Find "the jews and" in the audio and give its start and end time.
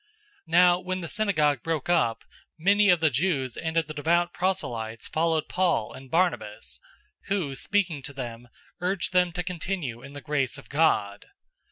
3.01-3.77